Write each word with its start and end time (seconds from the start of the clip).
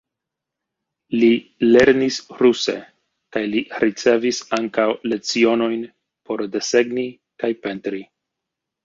Li 1.23 1.27
lernis 1.73 2.15
ruse 2.39 2.73
kaj 3.37 3.43
li 3.51 3.61
ricevis 3.83 4.39
ankaŭ 4.59 4.87
lecionojn 5.11 5.85
por 6.31 6.45
desegni 6.57 7.05
kaj 7.45 7.53
pentri. 7.67 8.03